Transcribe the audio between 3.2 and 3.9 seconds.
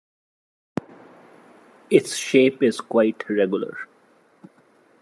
regular.